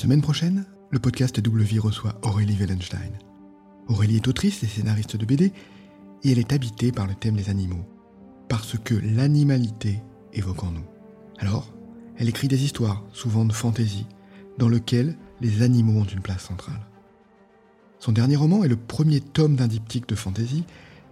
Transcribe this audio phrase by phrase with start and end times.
[0.00, 3.12] semaine prochaine, le podcast Vie reçoit Aurélie Wellenstein.
[3.86, 5.52] Aurélie est autrice et scénariste de BD
[6.24, 7.84] et elle est habitée par le thème des animaux,
[8.48, 10.02] parce que l'animalité
[10.32, 10.86] évoque en nous.
[11.38, 11.70] Alors,
[12.16, 14.06] elle écrit des histoires, souvent de fantaisie,
[14.56, 16.80] dans lesquelles les animaux ont une place centrale.
[17.98, 20.64] Son dernier roman est le premier tome d'un diptyque de fantaisie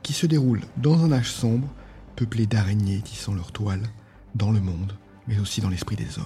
[0.03, 1.69] qui se déroule dans un âge sombre,
[2.17, 3.83] peuplé d'araignées tissant leur toile,
[4.35, 4.95] dans le monde,
[5.27, 6.25] mais aussi dans l'esprit des hommes.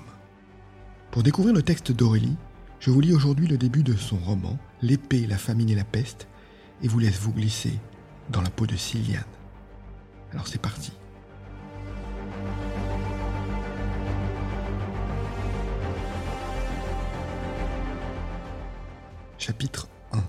[1.11, 2.37] Pour découvrir le texte d'Aurélie,
[2.83, 6.27] je vous lis aujourd'hui le début de son roman, L'épée, la famine et la peste,
[6.83, 7.79] et vous laisse vous glisser
[8.29, 9.23] dans la peau de Sylviane.
[10.33, 10.91] Alors c'est parti.
[19.39, 20.25] Chapitre 1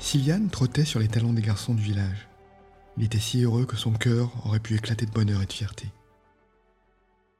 [0.00, 2.28] Sylviane trottait sur les talons des garçons du village.
[2.96, 5.92] Il était si heureux que son cœur aurait pu éclater de bonheur et de fierté.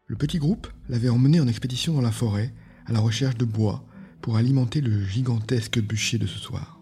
[0.06, 2.54] Le petit groupe l'avait emmené en expédition dans la forêt
[2.88, 3.84] à la recherche de bois
[4.20, 6.80] pour alimenter le gigantesque bûcher de ce soir.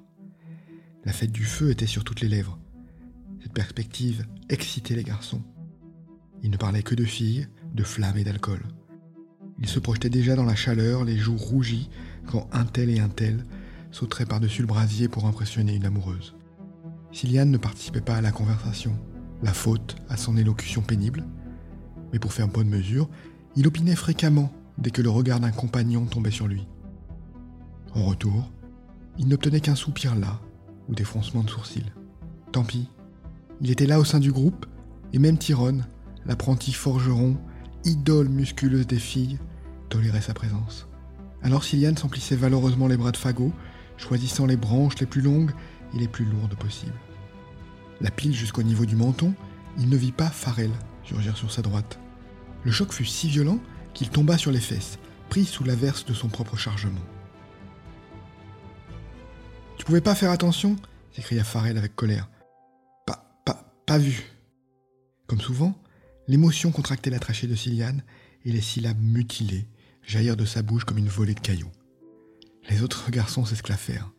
[1.04, 2.58] La fête du feu était sur toutes les lèvres.
[3.42, 5.42] Cette perspective excitait les garçons.
[6.42, 8.62] Ils ne parlaient que de filles, de flammes et d'alcool.
[9.58, 11.88] Ils se projetaient déjà dans la chaleur, les joues rougies,
[12.26, 13.44] quand un tel et un tel
[13.90, 16.34] sauteraient par-dessus le brasier pour impressionner une amoureuse.
[17.12, 18.98] Siliane ne participait pas à la conversation,
[19.42, 21.24] la faute à son élocution pénible,
[22.12, 23.08] mais pour faire bonne mesure,
[23.54, 26.66] il opinait fréquemment dès que le regard d'un compagnon tombait sur lui.
[27.94, 28.50] En retour,
[29.18, 30.40] il n'obtenait qu'un soupir là
[30.88, 31.92] ou des froncements de sourcils.
[32.52, 32.88] Tant pis,
[33.60, 34.66] il était là au sein du groupe,
[35.12, 35.86] et même Tyrone,
[36.26, 37.36] l'apprenti forgeron,
[37.84, 39.38] idole musculeuse des filles,
[39.88, 40.88] tolérait sa présence.
[41.42, 43.52] Alors Siliane s'emplissait valeureusement les bras de Fagot,
[43.96, 45.52] choisissant les branches les plus longues
[45.94, 46.92] et les plus lourdes possibles.
[48.00, 49.32] La pile jusqu'au niveau du menton,
[49.78, 50.70] il ne vit pas Farel
[51.04, 51.98] surgir sur sa droite.
[52.64, 53.58] Le choc fut si violent
[53.96, 54.98] qu'il tomba sur les fesses,
[55.30, 57.00] pris sous l'averse de son propre chargement.
[59.78, 60.76] Tu pouvais pas faire attention?
[61.12, 62.28] s'écria Farel avec colère.
[63.06, 64.22] Pas, pas, pas vu.
[65.26, 65.74] Comme souvent,
[66.28, 68.02] l'émotion contractait la trachée de Siliane
[68.44, 69.66] et les syllabes mutilées
[70.02, 71.72] jaillirent de sa bouche comme une volée de cailloux.
[72.68, 74.10] Les autres garçons s'esclaffèrent.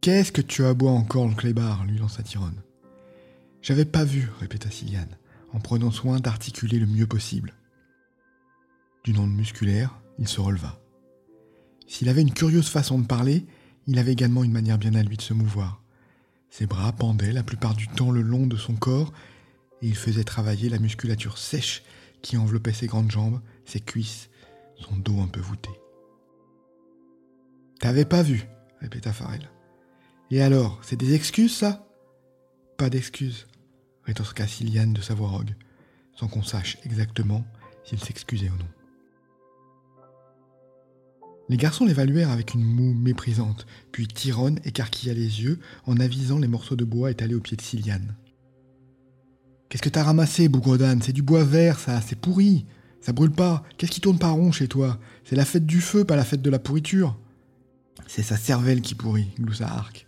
[0.00, 2.62] Qu'est-ce que tu as boire encore, le clébard lui lança Tyrone.
[3.60, 5.18] J'avais pas vu, répéta Siliane,
[5.52, 7.52] en prenant soin d'articuler le mieux possible.
[9.04, 10.78] D'une onde musculaire, il se releva.
[11.86, 13.46] S'il avait une curieuse façon de parler,
[13.86, 15.82] il avait également une manière bien à lui de se mouvoir.
[16.50, 19.12] Ses bras pendaient la plupart du temps le long de son corps
[19.82, 21.82] et il faisait travailler la musculature sèche
[22.22, 24.28] qui enveloppait ses grandes jambes, ses cuisses,
[24.76, 25.70] son dos un peu voûté.
[27.78, 28.46] T'avais pas vu,
[28.80, 29.50] répéta Farrell.
[30.30, 31.88] Et alors, c'est des excuses, ça
[32.76, 33.46] Pas d'excuses,
[34.04, 35.56] rétorqua Siliane de sa voix rogue,
[36.14, 37.44] sans qu'on sache exactement
[37.84, 38.79] s'il s'excusait ou non.
[41.50, 46.46] Les garçons l'évaluèrent avec une moue méprisante, puis Tyrone écarquilla les yeux en avisant les
[46.46, 48.14] morceaux de bois étalés au pied de Siliane.
[49.68, 52.66] Qu'est-ce que t'as ramassé, Bougredane C'est du bois vert, ça, c'est pourri.
[53.00, 53.64] Ça brûle pas.
[53.76, 55.00] Qu'est-ce qui tourne pas rond chez toi?
[55.24, 57.18] C'est la fête du feu, pas la fête de la pourriture.
[58.06, 60.06] C'est sa cervelle qui pourrit, gloussa Arc.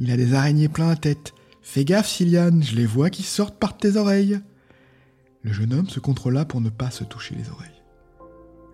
[0.00, 1.32] Il a des araignées plein la tête.
[1.62, 4.40] Fais gaffe, Siliane, je les vois qui sortent par tes oreilles.
[5.42, 7.70] Le jeune homme se contrôla pour ne pas se toucher les oreilles.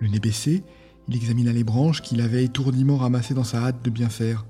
[0.00, 0.64] Le nez baissé,
[1.08, 4.46] il examina les branches qu'il avait étourdiment ramassées dans sa hâte de bien faire.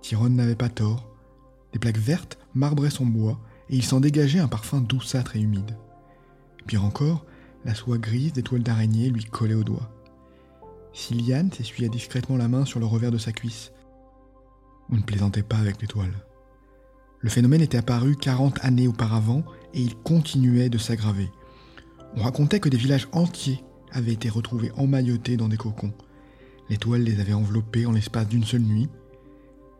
[0.00, 1.08] Tyrone n'avait pas tort.
[1.72, 3.38] Des plaques vertes marbraient son bois
[3.68, 5.76] et il s'en dégageait un parfum douceâtre et humide.
[6.66, 7.24] Pire encore,
[7.64, 9.90] la soie grise des toiles d'araignée lui collait aux doigts.
[10.92, 13.72] Siliane s'essuyait discrètement la main sur le revers de sa cuisse.
[14.90, 16.14] On ne plaisantait pas avec les toiles.
[17.20, 19.42] Le phénomène était apparu 40 années auparavant
[19.74, 21.30] et il continuait de s'aggraver.
[22.14, 23.62] On racontait que des villages entiers
[23.96, 25.92] avaient été retrouvés emmaillotés dans des cocons.
[26.68, 28.88] Les toiles les avaient enveloppés en l'espace d'une seule nuit.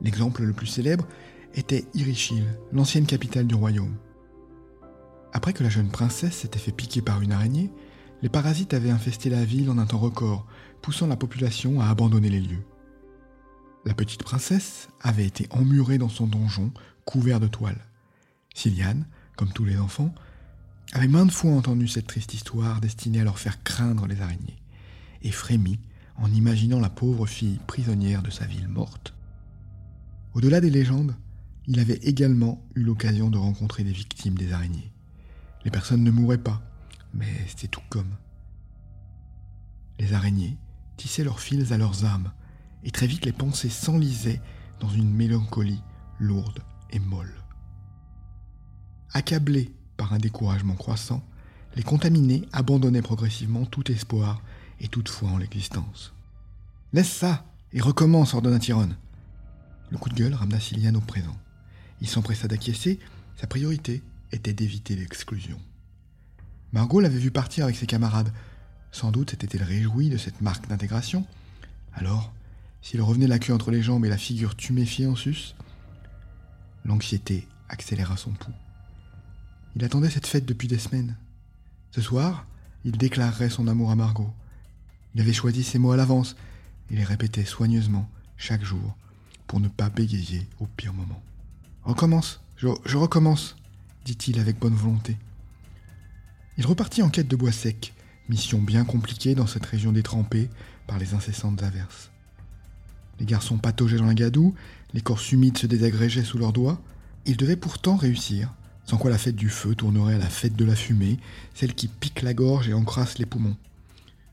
[0.01, 1.07] L'exemple le plus célèbre
[1.55, 3.97] était Irishil, l'ancienne capitale du royaume.
[5.33, 7.71] Après que la jeune princesse s'était fait piquer par une araignée,
[8.23, 10.47] les parasites avaient infesté la ville en un temps record,
[10.81, 12.65] poussant la population à abandonner les lieux.
[13.85, 16.73] La petite princesse avait été emmurée dans son donjon,
[17.05, 17.85] couvert de toiles.
[18.55, 19.07] Siliane,
[19.37, 20.15] comme tous les enfants,
[20.93, 24.59] avait maintes fois entendu cette triste histoire destinée à leur faire craindre les araignées,
[25.23, 25.81] et frémit
[26.17, 29.15] en imaginant la pauvre fille prisonnière de sa ville morte.
[30.35, 31.15] Au-delà des légendes,
[31.67, 34.93] il avait également eu l'occasion de rencontrer des victimes des araignées.
[35.65, 36.63] Les personnes ne mouraient pas,
[37.13, 38.15] mais c'était tout comme.
[39.99, 40.57] Les araignées
[40.97, 42.33] tissaient leurs fils à leurs âmes,
[42.85, 44.41] et très vite les pensées s'enlisaient
[44.79, 45.83] dans une mélancolie
[46.21, 46.61] lourde
[46.91, 47.35] et molle.
[49.13, 49.75] Accablés
[50.13, 51.23] un découragement croissant,
[51.77, 54.41] les contaminés abandonnaient progressivement tout espoir
[54.81, 56.13] et toute foi en l'existence.
[56.93, 58.97] Laisse ça et recommence, ordonna Tyrone.
[59.91, 61.37] Le coup de gueule ramena Silian au présent.
[62.01, 62.99] Il s'empressa d'acquiescer,
[63.37, 65.59] sa priorité était d'éviter l'exclusion.
[66.73, 68.33] Margot l'avait vu partir avec ses camarades.
[68.91, 71.27] Sans doute s'était-elle réjouie de cette marque d'intégration.
[71.95, 72.33] Alors,
[72.83, 75.55] s'il revenait la queue entre les jambes et la figure tuméfiée en sus,
[76.85, 78.53] l'anxiété accéléra son pouls.
[79.77, 81.17] Il attendait cette fête depuis des semaines.
[81.91, 82.47] Ce soir,
[82.87, 84.33] il déclarerait son amour à Margot.
[85.15, 86.35] Il avait choisi ses mots à l'avance
[86.91, 88.09] et les répétait soigneusement
[88.39, 88.97] chaque jour
[89.47, 91.23] pour ne pas bégayer au pire moment.
[91.85, 93.55] Recommence, je, recommence,
[94.07, 95.19] dit-il avec bonne volonté.
[96.57, 97.93] Il repartit en quête de bois sec,
[98.31, 100.49] mission bien compliquée dans cette région détrempée
[100.87, 102.11] par les incessantes averses.
[103.21, 104.55] Les garçons pataugeaient dans la gadoue,
[104.95, 106.81] l'écorce humide se désagrégeait sous leurs doigts.
[107.27, 108.55] Ils devaient pourtant réussir,
[108.87, 111.19] sans quoi la fête du feu tournerait à la fête de la fumée,
[111.55, 113.57] celle qui pique la gorge et encrasse les poumons.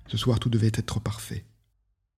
[0.08, 1.44] Ce soir tout devait être parfait.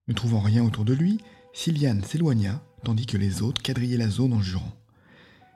[0.08, 1.20] Ne trouvant rien autour de lui,
[1.54, 4.76] Sylviane s'éloigna, tandis que les autres quadrillaient la zone en jurant.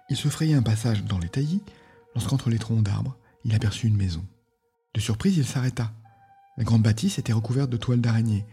[0.09, 1.61] Il se frayait un passage dans les taillis,
[2.15, 4.25] lorsqu'entre les troncs d'arbres, il aperçut une maison.
[4.95, 5.91] De surprise, il s'arrêta.
[6.57, 8.45] La grande bâtisse était recouverte de toiles d'araignée.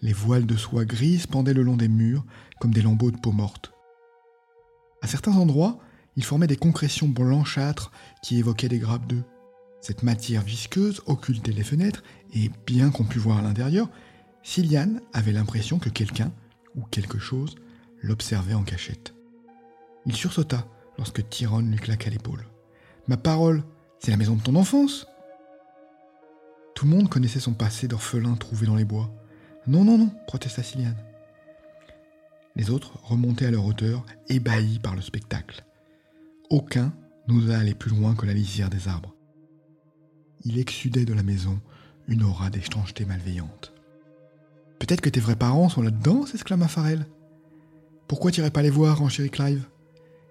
[0.00, 2.24] Les voiles de soie grise pendaient le long des murs
[2.60, 3.72] comme des lambeaux de peau morte.
[5.00, 5.78] À certains endroits,
[6.16, 7.90] il formait des concrétions blanchâtres
[8.22, 9.24] qui évoquaient des grappes d'œufs.
[9.80, 12.02] Cette matière visqueuse occultait les fenêtres
[12.34, 13.88] et, bien qu'on pût voir à l'intérieur,
[14.42, 16.32] Siliane avait l'impression que quelqu'un
[16.76, 17.56] ou quelque chose
[18.00, 19.14] l'observait en cachette.
[20.06, 20.66] Il sursauta
[20.98, 22.46] lorsque Tyrone lui claqua l'épaule.
[23.08, 23.64] Ma parole,
[23.98, 25.06] c'est la maison de ton enfance
[26.74, 29.10] Tout le monde connaissait son passé d'orphelin trouvé dans les bois.
[29.66, 30.96] Non, non, non, protesta Siliane.
[32.56, 35.64] Les autres remontaient à leur hauteur, ébahis par le spectacle.
[36.52, 36.92] Aucun
[37.28, 39.14] n'osa aller plus loin que la lisière des arbres.
[40.44, 41.58] Il exsudait de la maison
[42.08, 43.72] une aura d'étrangeté malveillante.
[44.78, 47.06] Peut-être que tes vrais parents sont là-dedans s'exclama Farrell.
[48.06, 49.66] Pourquoi t'irais pas les voir, en chéri Clive?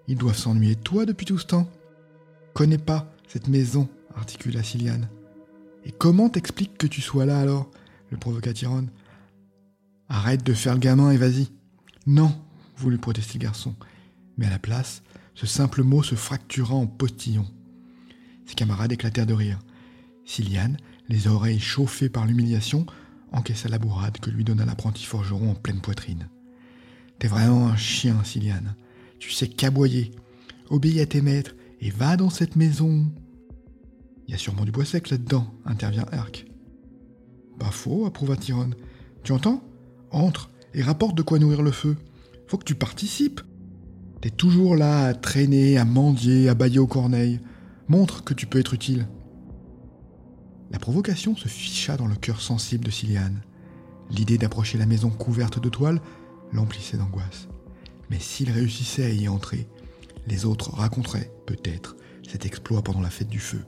[0.06, 1.68] Ils doivent s'ennuyer toi depuis tout ce temps.
[2.54, 5.08] Connais pas cette maison, articula Siliane.
[5.84, 7.68] Et comment t'expliques que tu sois là alors
[8.10, 8.90] le provoqua Tyrone.
[10.08, 11.48] Arrête de faire le gamin et vas-y.
[12.06, 12.32] Non,
[12.76, 13.74] voulut protester le garçon.
[14.36, 15.02] Mais à la place,
[15.34, 17.46] ce simple mot se fractura en postillon.
[18.46, 19.58] Ses camarades éclatèrent de rire.
[20.24, 20.76] Siliane,
[21.08, 22.86] les oreilles chauffées par l'humiliation,
[23.32, 26.28] encaissa la bourrade que lui donna l'apprenti forgeron en pleine poitrine.
[27.18, 28.74] T'es vraiment un chien, Siliane.
[29.18, 30.10] Tu sais qu'aboyer.
[30.70, 33.10] Obéis à tes maîtres et va dans cette maison.
[34.26, 36.46] Il y a sûrement du bois sec là-dedans, intervient Herc.
[37.58, 38.74] Pas faux, approuva Tyrone.
[39.22, 39.62] Tu entends?
[40.10, 41.96] Entre et rapporte de quoi nourrir le feu.
[42.46, 43.40] Faut que tu participes.
[44.22, 47.40] T'es toujours là à traîner, à mendier, à bailler aux corneilles.
[47.88, 49.08] Montre que tu peux être utile.
[50.70, 53.42] La provocation se ficha dans le cœur sensible de Siliane.
[54.10, 56.00] L'idée d'approcher la maison couverte de toile
[56.52, 57.48] l'emplissait d'angoisse.
[58.10, 59.66] Mais s'il réussissait à y entrer,
[60.28, 61.96] les autres raconteraient, peut-être,
[62.26, 63.64] cet exploit pendant la fête du feu,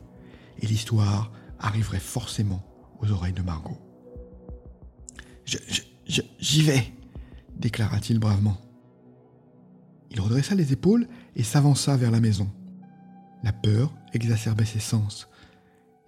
[0.60, 2.64] et l'histoire arriverait forcément
[3.00, 3.78] aux oreilles de Margot.
[5.46, 6.92] J'y vais,
[7.56, 8.63] déclara-t-il bravement.
[10.14, 12.50] Il redressa les épaules et s'avança vers la maison.
[13.42, 15.28] La peur exacerbait ses sens.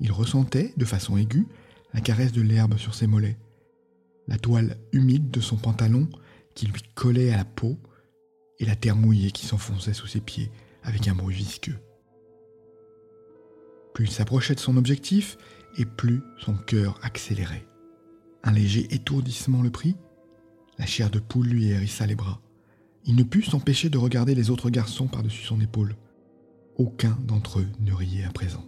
[0.00, 1.46] Il ressentait, de façon aiguë,
[1.92, 3.38] la caresse de l'herbe sur ses mollets,
[4.28, 6.08] la toile humide de son pantalon
[6.54, 7.76] qui lui collait à la peau
[8.58, 10.50] et la terre mouillée qui s'enfonçait sous ses pieds
[10.82, 11.78] avec un bruit visqueux.
[13.92, 15.36] Plus il s'approchait de son objectif,
[15.78, 17.66] et plus son cœur accélérait.
[18.42, 19.96] Un léger étourdissement le prit,
[20.78, 22.40] la chair de poule lui hérissa les bras.
[23.06, 25.96] Il ne put s'empêcher de regarder les autres garçons par-dessus son épaule.
[26.76, 28.64] Aucun d'entre eux ne riait à présent.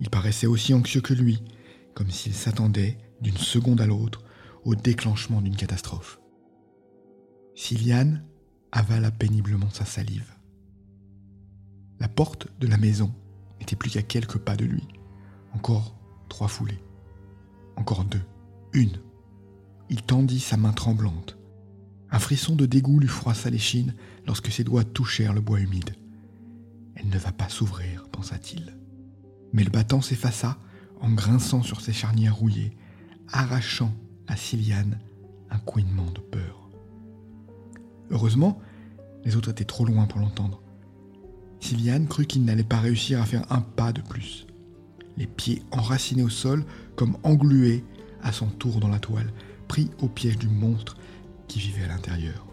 [0.00, 1.42] Il paraissait aussi anxieux que lui,
[1.94, 4.24] comme s'il s'attendait, d'une seconde à l'autre,
[4.64, 6.20] au déclenchement d'une catastrophe.
[7.54, 8.24] Siliane
[8.72, 10.32] avala péniblement sa salive.
[12.00, 13.12] La porte de la maison
[13.58, 14.86] n'était plus qu'à quelques pas de lui.
[15.52, 15.96] Encore
[16.28, 16.82] trois foulées.
[17.76, 18.22] Encore deux.
[18.72, 18.98] Une.
[19.90, 21.37] Il tendit sa main tremblante.
[22.10, 23.94] Un frisson de dégoût lui froissa l'échine
[24.26, 25.94] lorsque ses doigts touchèrent le bois humide.
[26.94, 28.74] Elle ne va pas s'ouvrir, pensa-t-il.
[29.52, 30.58] Mais le battant s'effaça
[31.00, 32.76] en grinçant sur ses charnières rouillées,
[33.30, 33.94] arrachant
[34.26, 34.98] à Siliane
[35.50, 36.68] un couinement de peur.
[38.10, 38.60] Heureusement,
[39.24, 40.60] les autres étaient trop loin pour l'entendre.
[41.60, 44.46] Siliane crut qu'il n'allait pas réussir à faire un pas de plus.
[45.16, 46.64] Les pieds enracinés au sol,
[46.96, 47.84] comme englués
[48.22, 49.32] à son tour dans la toile,
[49.66, 50.96] pris au piège du monstre
[51.48, 52.46] qui vivait à l'intérieur.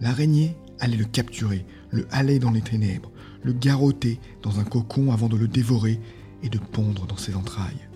[0.00, 5.28] L'araignée allait le capturer, le haler dans les ténèbres, le garrotter dans un cocon avant
[5.28, 6.00] de le dévorer
[6.42, 7.88] et de pondre dans ses entrailles.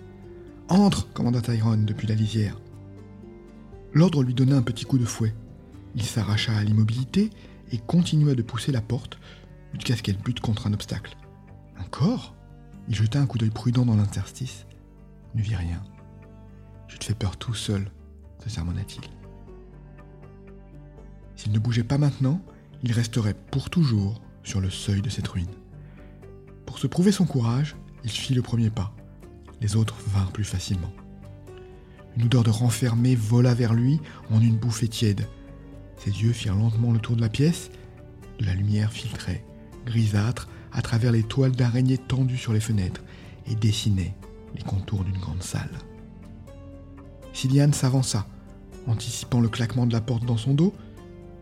[0.69, 2.59] Entre commanda Tyrone depuis la lisière.
[3.93, 5.33] L'ordre lui donna un petit coup de fouet.
[5.95, 7.29] Il s'arracha à l'immobilité
[7.71, 9.19] et continua de pousser la porte
[9.73, 11.17] jusqu'à ce qu'elle bute contre un obstacle.
[11.79, 12.35] Encore?
[12.89, 14.65] Il jeta un coup d'œil prudent dans l'interstice,
[15.35, 15.83] ne vit rien.
[16.87, 17.91] Je te fais peur tout seul,
[18.43, 19.03] se sermonna-t-il.
[21.35, 22.41] S'il ne bougeait pas maintenant,
[22.83, 25.53] il resterait pour toujours sur le seuil de cette ruine.
[26.65, 28.93] Pour se prouver son courage, il fit le premier pas.
[29.61, 30.93] Les autres vinrent plus facilement.
[32.15, 33.99] Une odeur de renfermé vola vers lui
[34.31, 35.27] en une bouffée tiède.
[35.97, 37.69] Ses yeux firent lentement le tour de la pièce.
[38.39, 39.43] De la lumière filtrait,
[39.85, 43.01] grisâtre, à travers les toiles d'araignée tendues sur les fenêtres
[43.47, 44.15] et dessinait
[44.55, 45.71] les contours d'une grande salle.
[47.37, 48.25] Siliane s'avança,
[48.87, 50.73] anticipant le claquement de la porte dans son dos,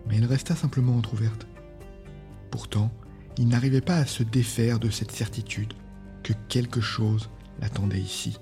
[0.05, 1.47] mais elle resta simplement entr'ouverte.
[2.51, 2.91] Pourtant,
[3.37, 5.71] il n'arrivait pas à se défaire de cette certitude
[6.21, 7.29] que quelque chose
[7.61, 8.37] l'attendait ici,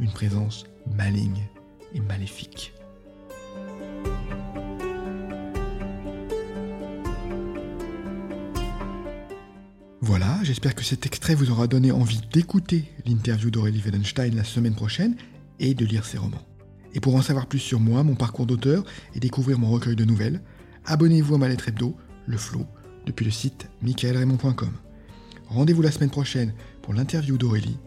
[0.00, 1.48] une présence maligne
[1.94, 2.74] et maléfique.
[10.02, 14.74] Voilà, j'espère que cet extrait vous aura donné envie d'écouter l'interview d'Aurélie Weidenstein la semaine
[14.74, 15.16] prochaine
[15.58, 16.51] et de lire ses romans.
[16.94, 18.84] Et pour en savoir plus sur moi, mon parcours d'auteur
[19.14, 20.42] et découvrir mon recueil de nouvelles,
[20.84, 21.96] abonnez-vous à ma lettre hebdo,
[22.26, 22.66] Le Flow,
[23.06, 24.72] depuis le site michaelraymond.com.
[25.48, 27.78] Rendez-vous la semaine prochaine pour l'interview d'Aurélie,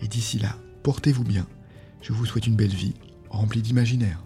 [0.00, 1.46] et d'ici là, portez-vous bien.
[2.00, 2.94] Je vous souhaite une belle vie,
[3.30, 4.22] remplie d'imaginaire.